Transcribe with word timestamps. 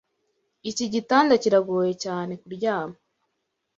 Iki 0.69 0.85
gitanda 0.93 1.33
kiragoye 1.41 1.93
cyane 2.03 2.33
kuryama. 2.41 2.97